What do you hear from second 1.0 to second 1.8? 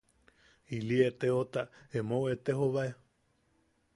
eteota